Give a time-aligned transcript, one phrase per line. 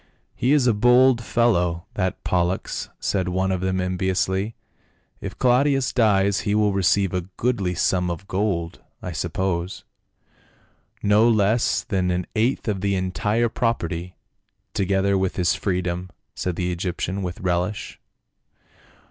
[0.35, 4.55] "He is a bold fellow, that Pollux," said one of them enviously,"
[5.21, 9.83] if Claudius dies he will receive a goodly sum of gold, I suppose.""
[11.03, 14.15] No less than an eighth of the entire property,"
[14.73, 17.99] together with his freedom," said the Egyptian with relish.